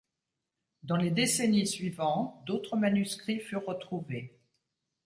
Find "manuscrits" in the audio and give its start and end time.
2.75-3.39